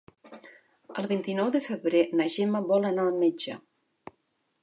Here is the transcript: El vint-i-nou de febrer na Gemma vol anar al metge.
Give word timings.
El 1.01 1.07
vint-i-nou 1.11 1.51
de 1.57 1.61
febrer 1.67 2.01
na 2.21 2.27
Gemma 2.37 2.61
vol 2.73 2.87
anar 2.91 3.05
al 3.11 3.21
metge. 3.25 3.61